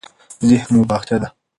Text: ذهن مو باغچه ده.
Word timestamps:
ذهن 0.49 0.67
مو 0.73 0.81
باغچه 0.89 1.17
ده. 1.21 1.27